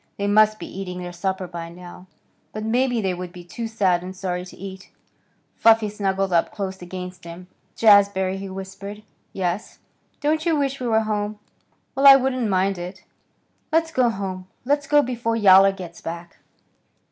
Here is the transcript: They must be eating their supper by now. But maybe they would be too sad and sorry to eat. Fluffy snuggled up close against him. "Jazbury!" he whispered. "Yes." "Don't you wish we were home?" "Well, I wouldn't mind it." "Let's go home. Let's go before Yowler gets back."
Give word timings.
They 0.17 0.25
must 0.25 0.57
be 0.57 0.65
eating 0.65 0.97
their 0.97 1.13
supper 1.13 1.45
by 1.45 1.69
now. 1.69 2.07
But 2.53 2.63
maybe 2.65 3.01
they 3.01 3.13
would 3.13 3.31
be 3.31 3.43
too 3.43 3.67
sad 3.67 4.01
and 4.01 4.15
sorry 4.15 4.43
to 4.45 4.57
eat. 4.57 4.89
Fluffy 5.57 5.89
snuggled 5.89 6.33
up 6.33 6.51
close 6.51 6.81
against 6.81 7.23
him. 7.23 7.45
"Jazbury!" 7.75 8.37
he 8.39 8.49
whispered. 8.49 9.03
"Yes." 9.31 9.77
"Don't 10.19 10.43
you 10.43 10.55
wish 10.55 10.79
we 10.79 10.87
were 10.87 11.01
home?" 11.01 11.37
"Well, 11.93 12.07
I 12.07 12.15
wouldn't 12.15 12.49
mind 12.49 12.79
it." 12.79 13.03
"Let's 13.71 13.91
go 13.91 14.09
home. 14.09 14.47
Let's 14.65 14.87
go 14.87 15.03
before 15.03 15.35
Yowler 15.35 15.71
gets 15.71 16.01
back." 16.01 16.37